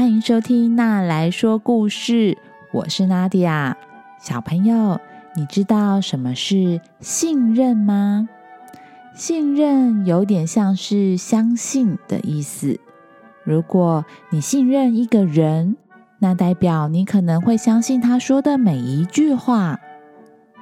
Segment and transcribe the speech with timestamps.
[0.00, 2.32] 欢迎收听《娜来说故事》，
[2.72, 3.76] 我是娜迪亚。
[4.18, 4.98] 小朋友，
[5.36, 8.26] 你知道什么是信任吗？
[9.14, 12.80] 信任有点像是相信的意思。
[13.44, 15.76] 如果你信任一个人，
[16.18, 19.78] 那代表你可能会相信他说的每一句话。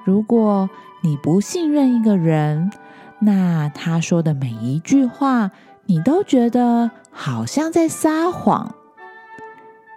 [0.04, 0.68] 如果
[1.00, 2.72] 你不信任一个人，
[3.20, 5.52] 那他说的每一句话，
[5.86, 8.74] 你都觉得好像在撒谎。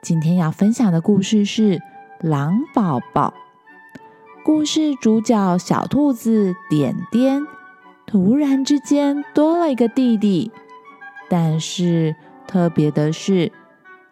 [0.02, 1.78] 今天要分享的故事是
[2.22, 3.32] 《狼宝宝》。
[4.44, 7.46] 故事主角小兔子点点，
[8.08, 10.52] 突然之间多了一个弟弟，
[11.30, 12.16] 但是
[12.48, 13.52] 特别的是，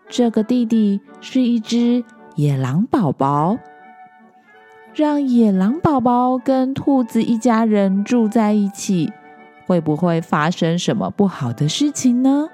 [0.08, 2.04] 这个弟弟是一只
[2.36, 3.58] 野狼宝宝。
[4.94, 9.12] 让野狼宝宝跟兔子一家人住在一起，
[9.66, 12.50] 会不会发生什么不好的事情呢？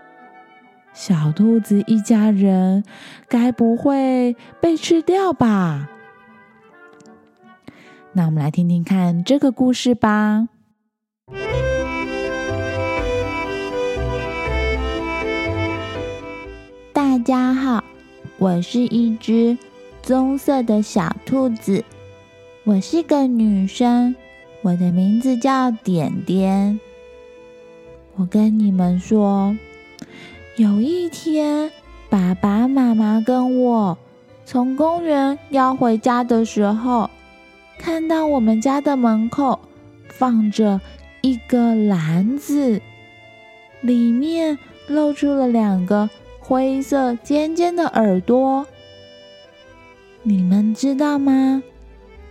[0.96, 2.86] 小兔子一家人
[3.28, 5.90] 该不会被吃掉吧？
[8.14, 10.48] 那我们来听听看这个故事吧。
[16.94, 17.84] 大家好，
[18.38, 19.58] 我是一只
[20.02, 21.84] 棕色的小兔子，
[22.64, 24.16] 我是个女生，
[24.62, 26.80] 我的名字叫点点。
[28.16, 29.54] 我跟你们说。
[30.58, 31.70] 有一天，
[32.10, 33.98] 爸爸妈妈跟我
[34.46, 37.10] 从公园要回家的时候，
[37.78, 39.60] 看到我们家的门口
[40.08, 40.80] 放着
[41.20, 42.82] 一个篮子，
[43.82, 48.66] 里面露出了两个灰色尖尖的耳朵。
[50.24, 51.62] 你们知道吗？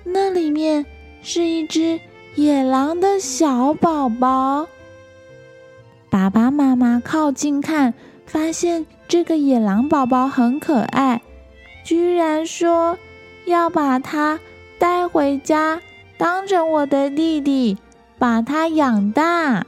[0.03, 0.87] 那里面
[1.21, 2.01] 是一只
[2.37, 4.67] 野狼的小宝宝。
[6.09, 7.93] 爸爸妈妈靠近看。
[8.35, 11.23] 发现这个野狼宝宝很可爱，
[11.85, 12.99] 居然说
[13.47, 14.41] 要把它
[14.77, 15.81] 带回家，
[16.19, 17.79] 当成我的弟弟，
[18.19, 19.65] 把它养大。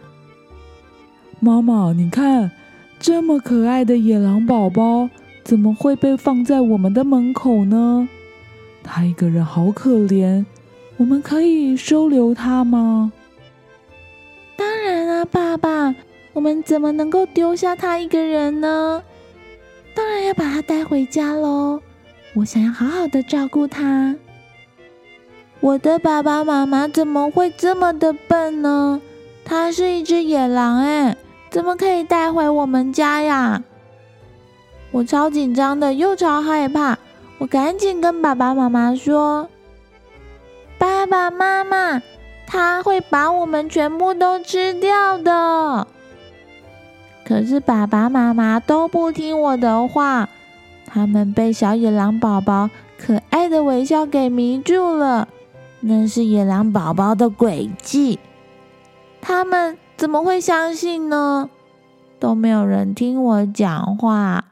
[1.39, 2.51] 妈妈，你看，
[2.99, 5.09] 这么可爱的野狼宝宝，
[5.45, 8.09] 怎么会被放在我们的门口呢？
[8.83, 10.45] 他一个人好可怜，
[10.97, 13.13] 我们可以收留他吗？
[14.57, 15.95] 当然啊，爸爸。
[16.37, 19.03] 我们怎么能够丢下他一个人呢？
[19.95, 21.81] 当然要把他带回家喽！
[22.35, 24.15] 我想要好好的照顾他。
[25.61, 29.01] 我的爸爸妈妈怎么会这么的笨呢？
[29.47, 31.17] 他是一只野狼，哎，
[31.49, 33.63] 怎么可以带回我们家呀？
[34.91, 36.99] 我超紧张的，又超害怕。
[37.39, 39.49] 我赶紧跟爸爸妈妈说
[40.77, 42.03] ：“爸爸妈妈，
[42.47, 45.89] 他会把我们全部都吃掉的。”
[47.27, 50.29] 可是爸爸妈妈都不听我的话，
[50.87, 55.27] 他们被小野狼宝宝可爱的微笑给迷住了。
[55.81, 58.21] 那是野狼宝宝的诡计，
[59.21, 61.51] 他们怎么会相信呢？
[62.21, 64.45] 都没有人听我讲话。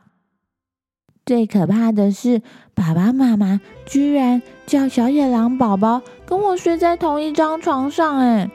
[1.24, 2.42] 最可怕的是，
[2.74, 8.18] 爸爸妈妈居然叫小野狼宝宝跟我睡在同一张床上。
[8.18, 8.50] 哎，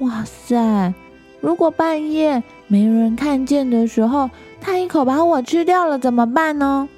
[0.00, 0.94] 哇塞！
[1.40, 4.28] 如果半夜没人看见的时候，
[4.60, 6.88] 他一口把我吃掉了，怎么办呢？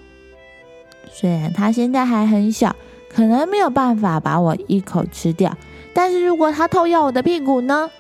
[1.13, 2.75] 虽然他现在还很小，
[3.13, 5.57] 可能没有办法把我一口吃掉，
[5.93, 7.91] 但是如果他偷咬我的屁股呢？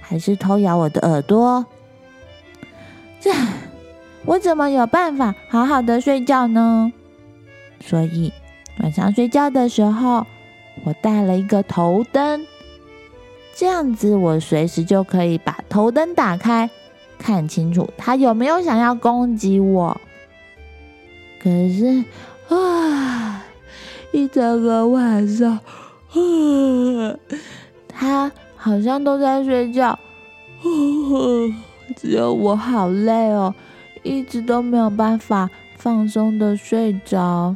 [0.00, 1.64] 还是偷咬我的耳朵？
[3.20, 3.32] 这
[4.26, 6.92] 我怎么有办法好好的睡觉呢？
[7.80, 8.30] 所以
[8.80, 10.26] 晚上睡觉的时候，
[10.84, 12.44] 我带了一个头灯。
[13.56, 16.68] 这样子，我随时就可以把头灯打开，
[17.18, 20.00] 看清楚他有没有想要攻击我。
[21.40, 22.04] 可是
[22.48, 23.44] 啊，
[24.12, 25.60] 一整个晚上，啊，
[27.88, 29.98] 他好像都在睡觉，
[31.96, 33.54] 只有我好累哦，
[34.02, 37.54] 一直都没有办法放松的睡着。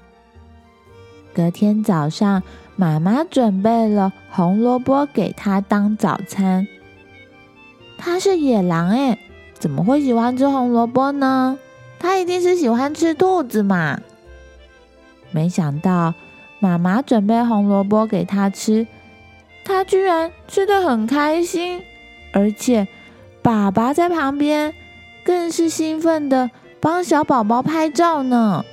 [1.35, 2.43] 隔天早上。
[2.81, 6.69] 妈妈准备了红萝卜给他当早餐。
[7.99, 9.19] 他是野狼哎，
[9.59, 11.59] 怎么会喜欢吃红萝卜呢？
[11.99, 13.99] 他一定是喜欢吃兔子嘛。
[15.33, 16.15] 没想到
[16.61, 18.87] 妈妈准备红萝卜给他吃，
[19.65, 21.83] 他居然吃的很开心，
[22.33, 22.87] 而且
[23.43, 24.73] 爸爸在旁边
[25.25, 26.49] 更是兴奋的
[26.79, 28.65] 帮小宝宝拍照呢。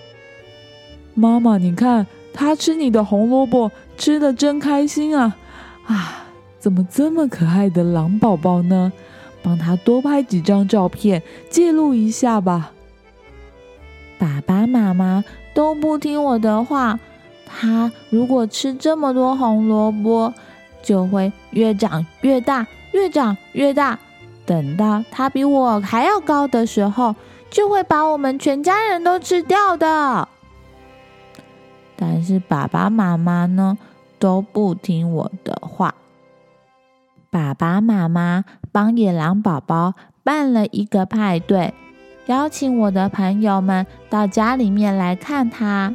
[1.16, 2.06] 妈妈，你看
[2.36, 3.72] 他吃你的红萝卜。
[3.98, 5.36] 吃的真开心啊！
[5.86, 6.26] 啊，
[6.60, 8.92] 怎么这么可爱的狼宝宝呢？
[9.42, 12.72] 帮他多拍几张照片，记录一下吧。
[14.18, 17.00] 爸爸妈妈都不听我的话，
[17.46, 20.34] 他如果吃这么多红萝卜，
[20.82, 24.00] 就会越长越大，越长越大。
[24.46, 27.16] 等到他比我还要高的时候，
[27.52, 30.28] 就会把我们全家人都吃掉的。
[31.96, 33.78] 但是爸爸妈妈呢，
[34.20, 35.96] 都不听我的话。
[37.30, 39.94] 爸爸妈妈帮野狼宝宝
[40.24, 41.74] 办了一个派对，
[42.28, 45.94] 邀请我的朋友们到家里面来看他。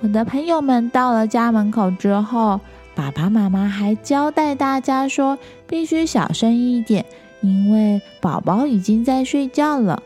[0.00, 2.60] 我的朋友们到了家门口之后，
[2.94, 5.38] 爸爸妈妈还交代大家说，
[5.68, 7.06] 必须小声一点，
[7.40, 10.02] 因为宝宝已经在睡觉了。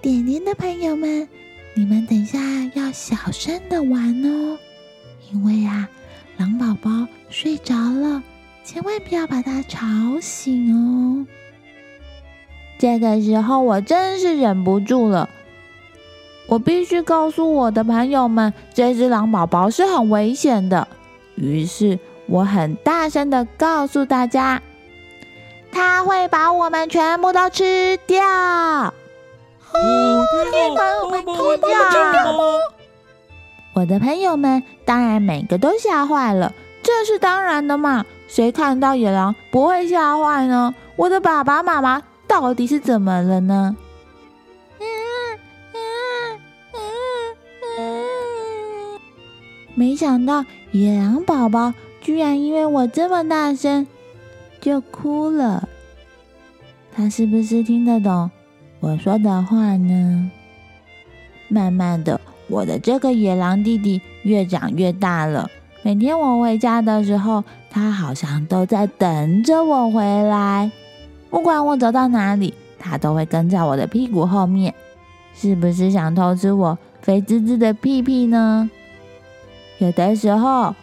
[0.00, 1.28] 点点的朋友们，
[1.74, 2.38] 你们等一下
[2.74, 4.58] 要小声的玩哦，
[5.32, 5.88] 因为啊，
[6.36, 8.22] 狼宝宝睡着了。
[8.64, 9.78] 千万不要把它吵
[10.20, 11.26] 醒哦！
[12.78, 15.28] 这个时候我真是忍不住了，
[16.46, 20.86] 我必须告诉我的朋友们，这只狼宝宝是很危险的。
[21.34, 24.62] 于是我很大声的告诉大家，
[25.72, 28.94] 它会把我们全部都吃掉！
[29.74, 31.68] 哦，天哪，我们吃掉？
[33.74, 36.52] 我的朋友们当然每个都吓坏了，
[36.82, 38.04] 这是当然的嘛。
[38.28, 40.74] 谁看到野狼不会吓坏呢？
[40.96, 43.76] 我的爸爸妈妈到底是怎么了呢？
[49.74, 53.86] 没想到野狼宝宝居然因为我这么大声
[54.60, 55.66] 就哭了。
[56.94, 58.30] 他是不是听得懂
[58.82, 60.28] 我说的话呢？
[61.46, 65.48] 慢慢的，我的这个野狼弟弟越长越大了。
[65.82, 70.68] 每天我回家的时候，他好像都在等着我回来。
[71.30, 74.74] 不管我走到哪里，他都会跟在我的屁股后面。
[75.32, 78.68] 是不是想偷吃我肥滋滋的屁屁呢？
[79.78, 80.74] 有的时候，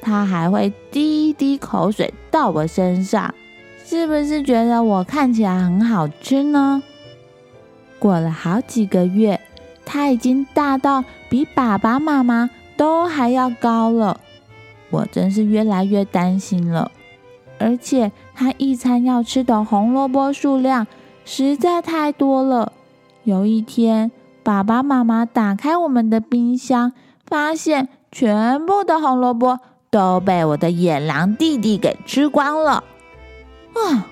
[0.00, 3.34] 他还会滴一滴口水到我身上。
[3.84, 6.82] 是不是觉得我看起来很好吃呢？
[8.02, 9.40] 过了好几个月，
[9.86, 14.18] 他已经大到比爸爸妈妈都还要高了。
[14.90, 16.90] 我真是越来越担心了，
[17.60, 20.88] 而且他一餐要吃的红萝卜数量
[21.24, 22.72] 实在太多了。
[23.22, 24.10] 有一天，
[24.42, 26.92] 爸爸妈妈打开我们的冰箱，
[27.24, 29.60] 发现全部的红萝卜
[29.90, 32.82] 都被我的野狼弟弟给吃光了。
[33.74, 34.08] 啊，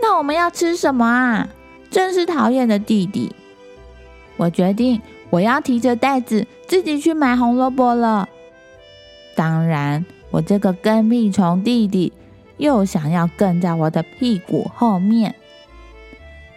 [0.00, 1.48] 那我们要吃什么啊？
[1.90, 3.32] 真是讨厌的弟弟！
[4.36, 8.28] 我决定，我要提着袋子自己去买红萝卜了。
[9.34, 12.12] 当然，我这个跟屁虫弟弟
[12.56, 15.34] 又想要跟在我的屁股后面。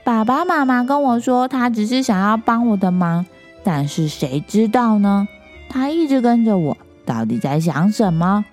[0.03, 3.25] 爸爸妈妈跟我说，他只是想要帮我的忙，
[3.63, 5.27] 但是谁知道呢？
[5.69, 8.45] 他一直跟着我，到底在想什么？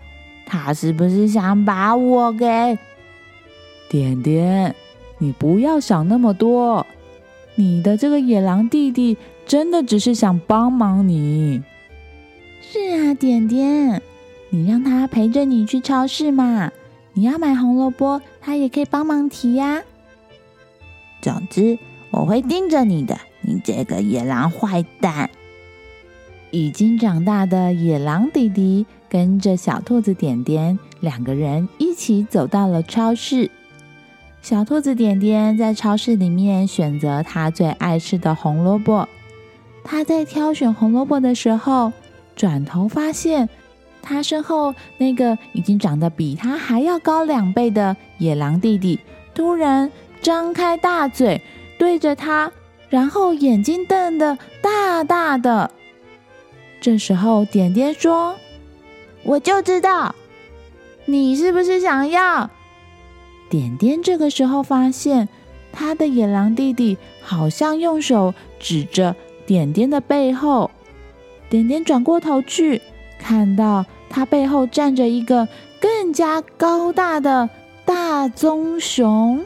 [0.46, 2.78] 他是不是想把我给……
[3.88, 4.74] 点点，
[5.20, 6.84] 你不要想那么多。
[7.54, 11.62] 你的这个野狼弟弟真的只是想帮忙你。
[12.60, 14.02] 是啊，点点。
[14.48, 16.72] 你让他陪着你去超市嘛？
[17.12, 19.82] 你要买红萝卜，他也可以帮忙提呀。
[21.20, 21.78] 总之，
[22.10, 25.30] 我会盯着你的，你这个野狼坏蛋！
[26.50, 33.50] 已经长大的野狼弟弟跟着小兔子点点两个人一起走到了超市。
[34.42, 39.08] 小兔子点点在超市里面选择他最爱吃的红萝卜。
[39.84, 41.92] 他在挑选红萝卜的时候，
[42.34, 43.48] 转头发现。
[44.02, 48.98] 他身后那个已经长得比他还要高两倍的野狼弟弟，
[49.34, 49.92] 突然
[50.22, 51.42] 张开大嘴
[51.78, 52.50] 对着他，
[52.88, 55.70] 然后眼睛瞪得大大的。
[56.80, 58.34] 这时候，点点说
[59.22, 60.14] ：“我就知道，
[61.04, 62.48] 你是不是想要？”
[63.50, 65.28] 点点这个时候发现，
[65.72, 69.14] 他的野狼弟弟好像用手指着
[69.44, 70.70] 点点的背后。
[71.50, 72.80] 点点转过头去。
[73.18, 75.46] 看到他背后站着一个
[75.78, 77.50] 更加高大的
[77.84, 79.44] 大棕熊，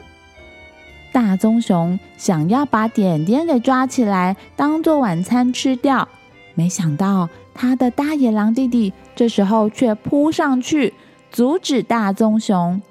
[1.11, 6.07] 大棕熊想要把点点给抓起来当做晚餐吃掉，
[6.53, 10.93] 没想到他的大野狼弟弟这时候却扑上去
[11.31, 12.81] 阻止大棕熊。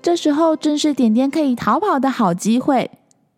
[0.00, 2.90] 这时候正是点点可以逃跑的好机会，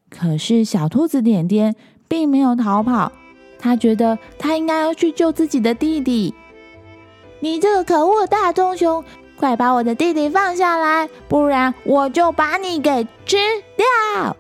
[0.09, 1.75] 可是小兔子点点
[2.07, 3.11] 并没有逃跑，
[3.59, 6.35] 他觉得他应该要去救自己的弟弟。
[7.41, 9.03] 你这个可恶的大棕熊，
[9.37, 13.37] 快把我的弟弟放下来，不然我就把你给吃
[13.77, 14.37] 掉！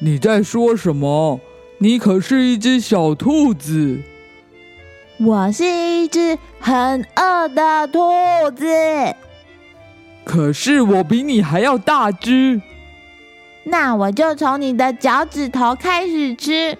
[0.00, 1.38] 你在说什么？
[1.78, 4.00] 你可是一只小兔子。
[5.18, 8.00] 我是一只很饿的兔
[8.56, 8.66] 子。
[10.26, 12.60] 可是我比你还要大只。
[13.62, 16.76] 那我就从你的脚趾头开始吃。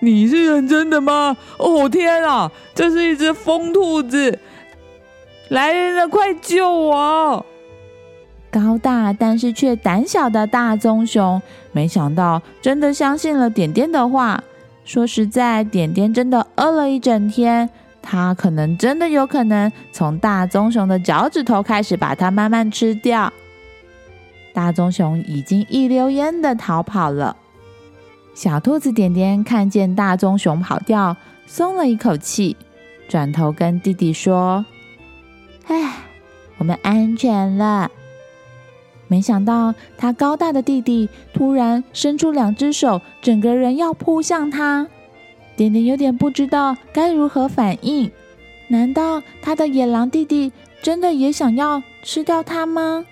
[0.00, 1.34] 你是认真的吗？
[1.56, 4.38] 哦天啊，这是一只疯兔子！
[5.48, 7.46] 来人了，快救我！
[8.50, 11.40] 高大但是却胆小的大棕熊，
[11.72, 14.44] 没想到真的相信了点点的话。
[14.84, 17.68] 说实在，点点真的饿了一整天，
[18.08, 23.32] 它可能真的有可能从大棕熊的脚趾头开始把它慢慢吃掉。
[24.54, 27.36] 大棕熊已经一溜烟的逃跑了。
[28.32, 32.56] 小兔子点点看见大棕熊跑掉，松了一口气，
[33.08, 34.64] 转头跟弟弟说
[35.66, 35.94] ：“唉，
[36.58, 37.90] 我们安全了。”
[39.08, 44.86] 没想到，他高大的弟弟突然伸出两只手，整个人要扑向他。
[45.56, 48.10] 点点有点不知道该如何反应。
[48.68, 53.04] 难道他的野狼弟弟真的也想要吃掉他吗？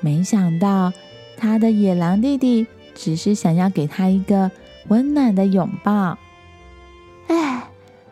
[0.00, 0.92] 没想到，
[1.36, 4.50] 他的野狼弟弟只是想要给他一个
[4.88, 6.18] 温暖的拥抱。
[7.28, 7.64] 哎，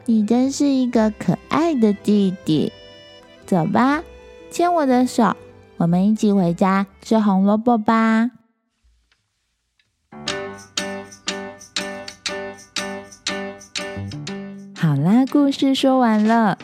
[0.05, 2.73] 你真是一个可爱的弟弟。
[3.47, 4.03] 走吧，
[4.51, 5.37] 牵我的手。
[5.79, 8.31] 我们一起回家吃红萝卜吧。
[15.37, 16.57] 故事说完了。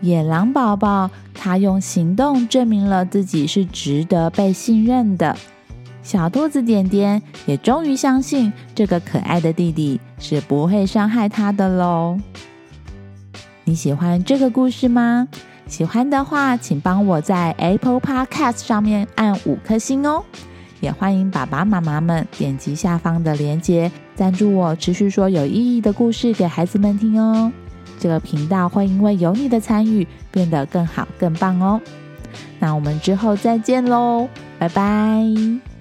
[0.00, 5.36] 野狼宝宝他用行动证明了自己是值得被信任的。
[6.02, 12.18] 小兔子点点也终于相信这个可爱的弟弟是不会伤害他的喽。
[13.62, 15.28] 你喜欢这个故事吗？
[15.68, 20.24] 喜欢的话，请帮我在 Apple Podcast 上面按五颗星哦！
[20.80, 27.52] 也欢迎爸爸妈妈们点击下方的链接，赞助我持续说有意义的故事给孩子们听哦。
[27.98, 31.80] 这个频道会因为有你的参与变得更好更棒哦！
[32.58, 35.73] 那我们之后再见喽，拜拜！